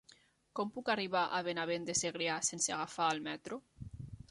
[0.59, 3.63] Com puc arribar a Benavent de Segrià sense agafar el metro?